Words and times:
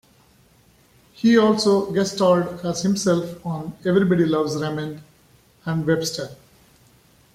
He 1.13 1.37
also 1.37 1.91
guest 1.91 2.15
starred 2.15 2.65
as 2.65 2.81
himself 2.81 3.45
on 3.45 3.77
"Everybody 3.85 4.25
Loves 4.25 4.55
Raymond" 4.59 4.99
and 5.65 5.85
"Webster". 5.85 6.29